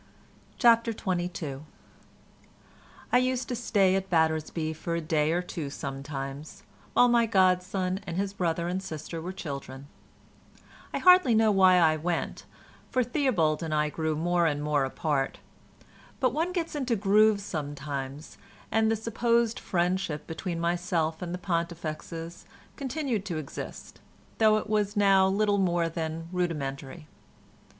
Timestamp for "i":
3.11-3.19, 10.91-10.97, 11.75-11.97, 13.75-13.89